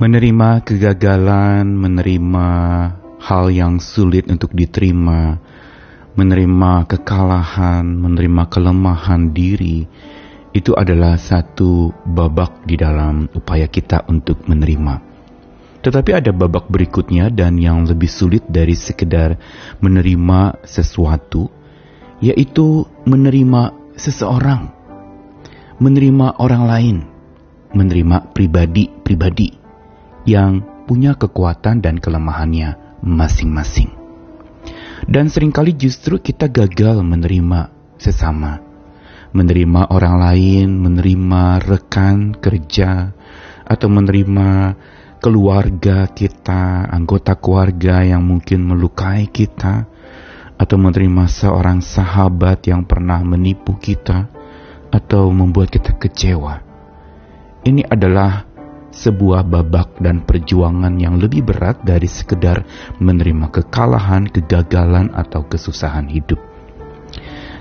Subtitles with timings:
[0.00, 2.48] Menerima kegagalan, menerima
[3.20, 5.36] hal yang sulit untuk diterima,
[6.16, 9.84] menerima kekalahan, menerima kelemahan diri,
[10.56, 15.12] itu adalah satu babak di dalam upaya kita untuk menerima.
[15.84, 19.36] Tetapi ada babak berikutnya dan yang lebih sulit dari sekedar
[19.84, 21.52] menerima sesuatu,
[22.24, 24.72] yaitu menerima seseorang,
[25.76, 26.96] menerima orang lain,
[27.76, 29.61] menerima pribadi-pribadi
[30.28, 33.90] yang punya kekuatan dan kelemahannya masing-masing.
[35.02, 38.62] Dan sering kali justru kita gagal menerima sesama,
[39.34, 43.10] menerima orang lain, menerima rekan kerja,
[43.66, 44.78] atau menerima
[45.18, 49.90] keluarga kita, anggota keluarga yang mungkin melukai kita,
[50.54, 54.30] atau menerima seorang sahabat yang pernah menipu kita,
[54.92, 56.62] atau membuat kita kecewa.
[57.62, 58.51] Ini adalah
[58.92, 62.62] sebuah babak dan perjuangan yang lebih berat dari sekedar
[63.00, 66.38] menerima kekalahan, kegagalan, atau kesusahan hidup.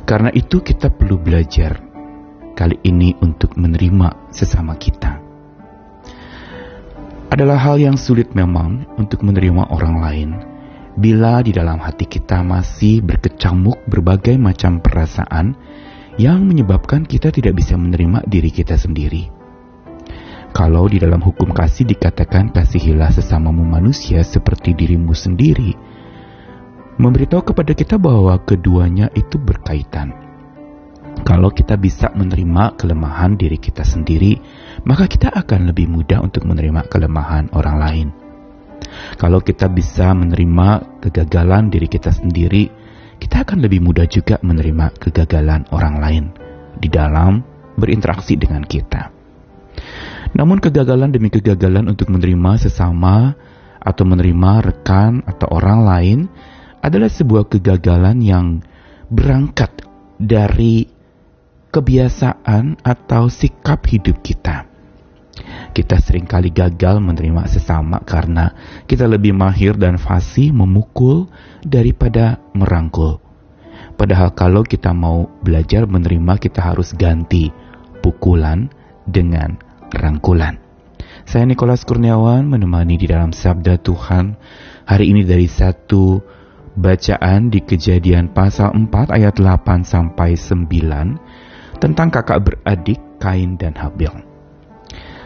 [0.03, 1.79] Karena itu kita perlu belajar
[2.53, 5.31] kali ini untuk menerima sesama kita
[7.31, 10.29] adalah hal yang sulit memang untuk menerima orang lain
[10.99, 15.55] bila di dalam hati kita masih berkecamuk berbagai macam perasaan
[16.19, 19.40] yang menyebabkan kita tidak bisa menerima diri kita sendiri.
[20.51, 25.71] Kalau di dalam hukum kasih dikatakan kasihilah sesamamu manusia seperti dirimu sendiri,
[26.99, 30.11] memberitahu kepada kita bahwa keduanya itu berkaitan.
[31.23, 34.43] Kalau kita bisa menerima kelemahan diri kita sendiri,
[34.83, 38.07] maka kita akan lebih mudah untuk menerima kelemahan orang lain.
[39.15, 42.67] Kalau kita bisa menerima kegagalan diri kita sendiri,
[43.21, 46.25] kita akan lebih mudah juga menerima kegagalan orang lain
[46.75, 47.45] di dalam
[47.77, 49.20] berinteraksi dengan kita.
[50.31, 53.35] Namun kegagalan demi kegagalan untuk menerima sesama
[53.81, 56.19] atau menerima rekan atau orang lain
[56.79, 58.47] adalah sebuah kegagalan yang
[59.11, 59.83] berangkat
[60.21, 60.87] dari
[61.71, 64.67] kebiasaan atau sikap hidup kita.
[65.71, 68.51] Kita sering kali gagal menerima sesama karena
[68.85, 71.31] kita lebih mahir dan fasih memukul
[71.63, 73.23] daripada merangkul.
[73.95, 77.49] Padahal kalau kita mau belajar menerima kita harus ganti
[78.03, 78.67] pukulan
[79.07, 80.57] dengan rangkulan.
[81.27, 84.35] Saya Nikolas Kurniawan menemani di dalam Sabda Tuhan
[84.89, 86.19] hari ini dari satu
[86.75, 94.11] bacaan di kejadian pasal 4 ayat 8 sampai 9 tentang kakak beradik Kain dan Habel.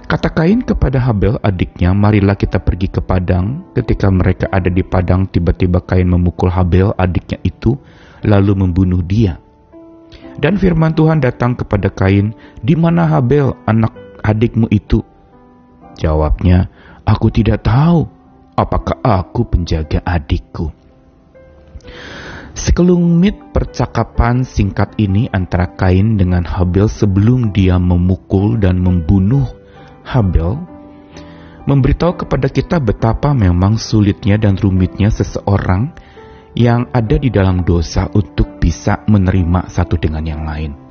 [0.05, 3.65] Kata Kain kepada Habel adiknya, marilah kita pergi ke padang.
[3.73, 7.73] Ketika mereka ada di padang, tiba-tiba Kain memukul Habel adiknya itu,
[8.21, 9.41] lalu membunuh dia.
[10.37, 15.05] Dan firman Tuhan datang kepada Kain, di mana Habel anak adikmu itu?
[16.01, 16.73] Jawabnya,
[17.05, 18.09] aku tidak tahu.
[18.57, 20.73] Apakah aku penjaga adikku?
[22.55, 29.43] Sekelumit percakapan singkat ini antara Kain dengan Habel sebelum dia memukul dan membunuh
[30.07, 30.63] Habel
[31.67, 35.91] memberitahu kepada kita betapa memang sulitnya dan rumitnya seseorang
[36.55, 40.84] yang ada di dalam dosa untuk bisa menerima satu dengan yang lain.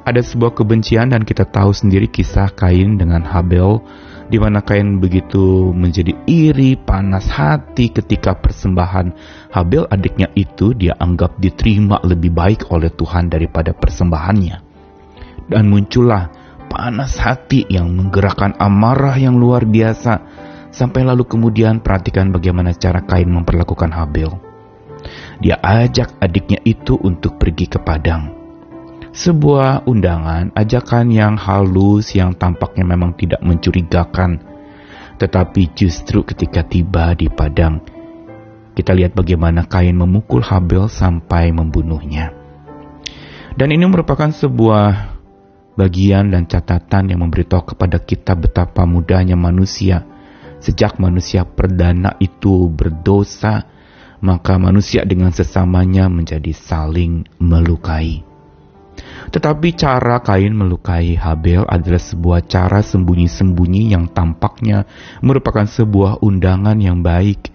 [0.00, 3.84] Ada sebuah kebencian dan kita tahu sendiri kisah Kain dengan Habel
[4.32, 9.12] di mana Kain begitu menjadi iri, panas hati ketika persembahan
[9.52, 14.56] Habel adiknya itu dia anggap diterima lebih baik oleh Tuhan daripada persembahannya.
[15.52, 16.32] Dan muncullah
[16.72, 20.22] panas hati yang menggerakkan amarah yang luar biasa
[20.72, 24.32] sampai lalu kemudian perhatikan bagaimana cara Kain memperlakukan Habel.
[25.44, 28.39] Dia ajak adiknya itu untuk pergi ke padang
[29.10, 34.42] sebuah undangan, ajakan yang halus yang tampaknya memang tidak mencurigakan.
[35.20, 37.84] Tetapi justru ketika tiba di padang,
[38.72, 42.32] kita lihat bagaimana Kain memukul Habel sampai membunuhnya.
[43.52, 45.18] Dan ini merupakan sebuah
[45.76, 50.06] bagian dan catatan yang memberitahu kepada kita betapa mudahnya manusia.
[50.60, 53.68] Sejak manusia perdana itu berdosa,
[54.20, 58.29] maka manusia dengan sesamanya menjadi saling melukai.
[59.28, 64.88] Tetapi cara Kain melukai Habel adalah sebuah cara sembunyi-sembunyi yang tampaknya
[65.20, 67.52] merupakan sebuah undangan yang baik.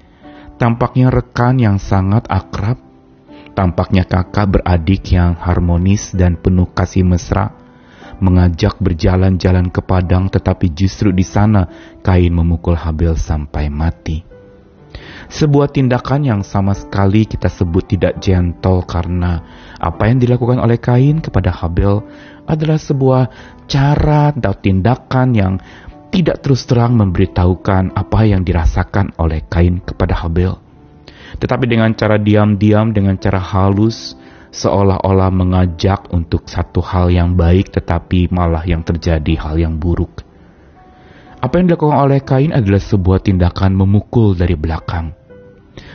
[0.61, 2.77] Tampaknya rekan yang sangat akrab.
[3.57, 7.55] Tampaknya kakak beradik yang harmonis dan penuh kasih mesra.
[8.21, 11.67] Mengajak berjalan-jalan ke padang tetapi justru di sana
[11.99, 14.34] Kain memukul Habel sampai mati.
[15.25, 19.41] Sebuah tindakan yang sama sekali kita sebut tidak gentle karena
[19.81, 22.05] apa yang dilakukan oleh Kain kepada Habel
[22.45, 23.21] adalah sebuah
[23.65, 25.53] cara atau tindakan yang
[26.13, 30.55] tidak terus terang memberitahukan apa yang dirasakan oleh Kain kepada Habel.
[31.35, 34.15] Tetapi dengan cara diam-diam, dengan cara halus,
[34.55, 40.23] seolah-olah mengajak untuk satu hal yang baik tetapi malah yang terjadi hal yang buruk.
[41.45, 45.13] Apa yang dilakukan oleh Kain adalah sebuah tindakan memukul dari belakang.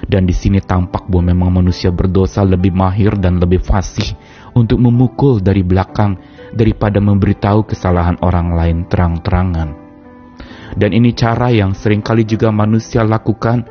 [0.06, 4.14] Dan di sini tampak bahwa memang manusia berdosa lebih mahir dan lebih fasih
[4.54, 6.14] untuk memukul dari belakang
[6.54, 9.74] daripada memberitahu kesalahan orang lain terang-terangan.
[10.78, 13.66] Dan ini cara yang sering kali juga manusia lakukan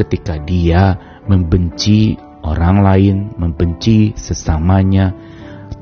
[0.00, 0.96] ketika dia
[1.28, 5.12] membenci orang lain, membenci sesamanya,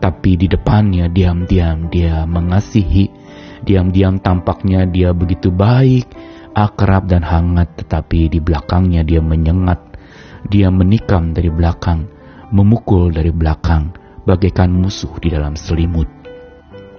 [0.02, 3.25] tapi di depannya diam-diam dia mengasihi,
[3.66, 6.06] diam-diam tampaknya dia begitu baik,
[6.54, 9.98] akrab dan hangat, tetapi di belakangnya dia menyengat,
[10.46, 12.06] dia menikam dari belakang,
[12.54, 13.92] memukul dari belakang,
[14.24, 16.08] bagaikan musuh di dalam selimut.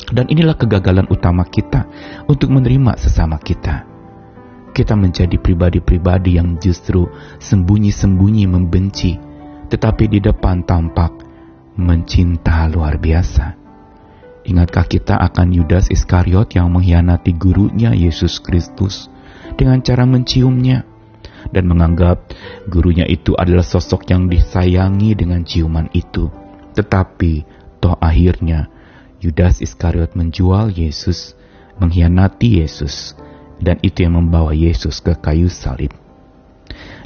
[0.08, 1.88] Dan inilah kegagalan utama kita
[2.30, 3.84] untuk menerima sesama kita.
[4.72, 7.10] Kita menjadi pribadi-pribadi yang justru
[7.42, 9.18] sembunyi-sembunyi membenci,
[9.68, 11.12] tetapi di depan tampak
[11.82, 13.67] mencinta luar biasa.
[14.48, 19.12] Ingatkah kita akan Yudas Iskariot yang mengkhianati gurunya Yesus Kristus?
[19.58, 20.86] dengan cara menciumnya
[21.50, 22.30] dan menganggap
[22.70, 26.30] gurunya itu adalah sosok yang disayangi dengan ciuman itu.
[26.78, 27.34] Tetapi
[27.82, 28.70] toh akhirnya
[29.18, 31.34] Yudas Iskariot menjual Yesus,
[31.82, 33.18] mengkhianati Yesus,
[33.58, 35.90] dan itu yang membawa Yesus ke kayu salib.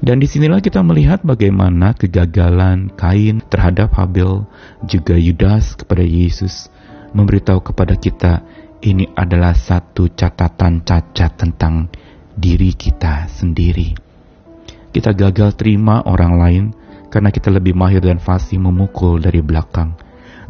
[0.02, 4.50] Dan di sinilah kita melihat bagaimana kegagalan Kain terhadap Habel,
[4.90, 6.68] juga Yudas kepada Yesus,
[7.12, 8.44] memberitahu kepada kita
[8.82, 11.88] ini adalah satu catatan cacat tentang
[12.34, 13.94] diri kita sendiri.
[14.92, 16.64] Kita gagal terima orang lain
[17.12, 19.96] karena kita lebih mahir dan fasih memukul dari belakang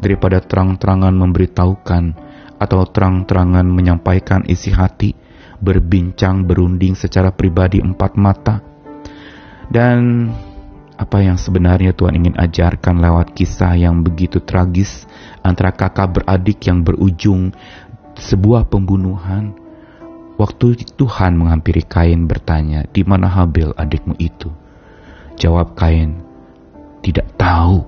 [0.02, 2.04] daripada terang-terangan memberitahukan
[2.62, 5.14] atau terang-terangan menyampaikan isi hati,
[5.62, 8.62] berbincang, berunding secara pribadi empat mata.
[9.72, 10.30] Dan
[11.02, 15.10] apa yang sebenarnya Tuhan ingin ajarkan lewat kisah yang begitu tragis
[15.42, 17.50] antara kakak beradik yang berujung
[18.14, 19.58] sebuah pembunuhan
[20.42, 24.50] Waktu Tuhan menghampiri Kain bertanya, di mana Habel adikmu itu?
[25.38, 26.18] Jawab Kain,
[27.06, 27.86] tidak tahu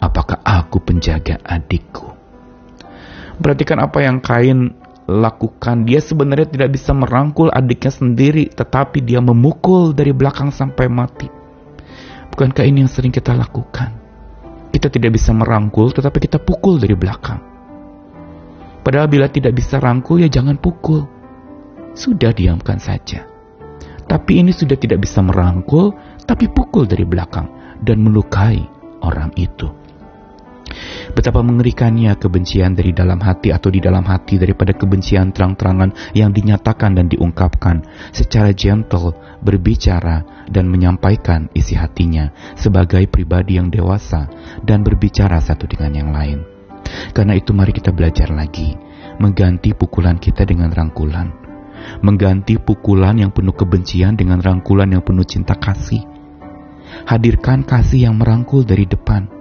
[0.00, 2.08] apakah aku penjaga adikku.
[3.36, 4.72] Perhatikan apa yang Kain
[5.04, 5.84] lakukan.
[5.84, 11.28] Dia sebenarnya tidak bisa merangkul adiknya sendiri, tetapi dia memukul dari belakang sampai mati.
[12.34, 13.94] Bukankah ini yang sering kita lakukan?
[14.74, 17.38] Kita tidak bisa merangkul, tetapi kita pukul dari belakang.
[18.82, 21.06] Padahal bila tidak bisa rangkul, ya jangan pukul
[21.94, 23.22] sudah diamkan saja.
[24.10, 25.94] Tapi ini sudah tidak bisa merangkul,
[26.26, 28.66] tapi pukul dari belakang dan melukai
[29.06, 29.70] orang itu.
[31.12, 36.96] Betapa mengerikannya kebencian dari dalam hati atau di dalam hati daripada kebencian terang-terangan yang dinyatakan
[36.96, 37.84] dan diungkapkan
[38.16, 39.12] secara gentle,
[39.44, 44.32] berbicara dan menyampaikan isi hatinya sebagai pribadi yang dewasa
[44.64, 46.40] dan berbicara satu dengan yang lain.
[47.12, 48.72] Karena itu mari kita belajar lagi,
[49.20, 51.44] mengganti pukulan kita dengan rangkulan
[52.00, 56.00] mengganti pukulan yang penuh kebencian dengan rangkulan yang penuh cinta kasih.
[57.04, 59.33] Hadirkan kasih yang merangkul dari depan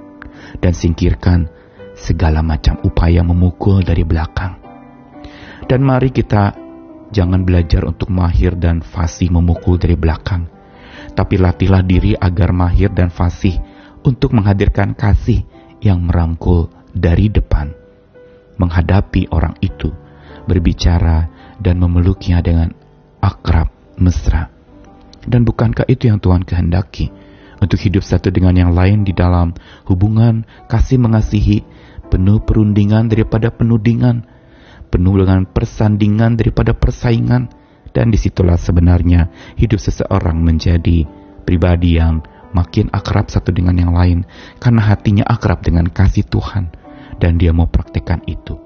[0.59, 1.49] dan singkirkan
[1.93, 4.57] segala macam upaya memukul dari belakang.
[5.63, 6.53] Dan mari kita
[7.13, 10.49] jangan belajar untuk mahir dan fasih memukul dari belakang,
[11.13, 13.55] tapi latihlah diri agar mahir dan fasih
[14.03, 15.45] untuk menghadirkan kasih
[15.79, 17.71] yang merangkul dari depan,
[18.59, 19.93] menghadapi orang itu,
[20.49, 22.73] berbicara dan memeluknya dengan
[23.23, 24.51] akrab, mesra.
[25.23, 27.22] Dan bukankah itu yang Tuhan kehendaki?
[27.63, 29.55] Untuk hidup satu dengan yang lain di dalam
[29.87, 31.63] hubungan kasih mengasihi,
[32.11, 34.27] penuh perundingan daripada penudingan,
[34.91, 37.47] penuh dengan persandingan daripada persaingan,
[37.95, 41.07] dan di situlah sebenarnya hidup seseorang menjadi
[41.47, 42.19] pribadi yang
[42.51, 44.27] makin akrab satu dengan yang lain,
[44.59, 46.67] karena hatinya akrab dengan kasih Tuhan,
[47.23, 48.62] dan dia mau praktekkan itu.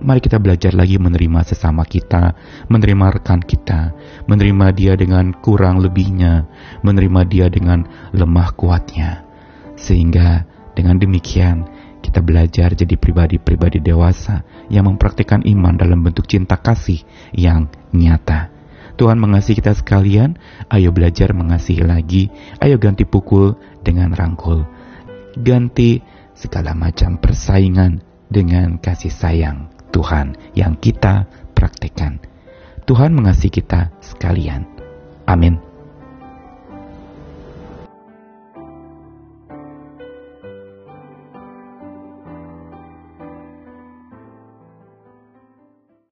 [0.00, 2.32] Mari kita belajar lagi menerima sesama kita,
[2.72, 3.92] menerima rekan kita,
[4.24, 6.48] menerima dia dengan kurang lebihnya,
[6.80, 7.84] menerima dia dengan
[8.16, 9.28] lemah kuatnya.
[9.76, 11.68] Sehingga dengan demikian
[12.00, 14.40] kita belajar jadi pribadi-pribadi dewasa
[14.72, 17.04] yang mempraktikkan iman dalam bentuk cinta kasih
[17.36, 18.48] yang nyata.
[18.96, 20.36] Tuhan mengasihi kita sekalian,
[20.72, 24.64] ayo belajar mengasihi lagi, ayo ganti pukul dengan rangkul.
[25.36, 26.00] Ganti
[26.32, 29.79] segala macam persaingan dengan kasih sayang.
[29.90, 32.18] Tuhan yang kita praktekkan.
[32.88, 34.66] Tuhan mengasihi kita sekalian.
[35.28, 35.69] Amin.